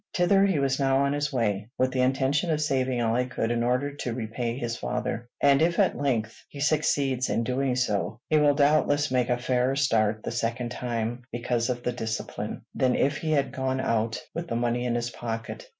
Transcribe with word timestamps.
Thither 0.15 0.47
he 0.47 0.57
was 0.57 0.79
now 0.79 0.97
on 1.05 1.13
his 1.13 1.31
way, 1.31 1.69
with 1.77 1.91
the 1.91 2.01
intention 2.01 2.49
of 2.49 2.59
saving 2.59 2.99
all 2.99 3.15
he 3.15 3.27
could 3.27 3.51
in 3.51 3.61
order 3.61 3.93
to 3.97 4.15
repay 4.15 4.57
his 4.57 4.75
father; 4.75 5.29
and 5.39 5.61
if 5.61 5.77
at 5.77 5.95
length 5.95 6.43
he 6.49 6.59
succeeds 6.59 7.29
in 7.29 7.43
doing 7.43 7.75
so, 7.75 8.19
he 8.27 8.39
will 8.39 8.55
doubtless 8.55 9.11
make 9.11 9.29
a 9.29 9.37
fairer 9.37 9.75
start 9.75 10.23
the 10.23 10.31
second 10.31 10.71
time, 10.71 11.21
because 11.31 11.69
of 11.69 11.83
the 11.83 11.91
discipline, 11.91 12.63
than 12.73 12.95
if 12.95 13.17
he 13.17 13.31
had 13.33 13.51
gone 13.53 13.79
out 13.79 14.19
with 14.33 14.47
the 14.47 14.55
money 14.55 14.85
in 14.85 14.95
his 14.95 15.11
pocket. 15.11 15.67